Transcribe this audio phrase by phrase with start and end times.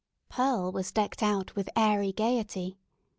[0.29, 2.79] Pearl was decked out with airy gaiety.